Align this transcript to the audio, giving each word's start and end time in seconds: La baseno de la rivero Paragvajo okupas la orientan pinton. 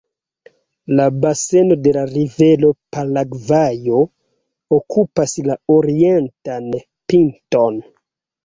La 0.99 1.03
baseno 1.25 1.75
de 1.87 1.93
la 1.97 2.05
rivero 2.13 2.71
Paragvajo 2.97 3.99
okupas 4.79 5.37
la 5.51 5.59
orientan 5.77 6.75
pinton. 7.13 7.79